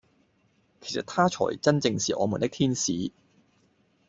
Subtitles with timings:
[0.81, 3.11] 其實他才真正是我們的天使。